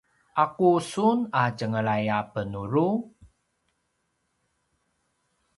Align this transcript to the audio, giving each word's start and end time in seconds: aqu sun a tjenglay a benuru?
aqu 0.43 0.69
sun 0.91 1.17
a 1.41 1.41
tjenglay 1.57 2.05
a 2.17 2.19
benuru? 2.31 2.89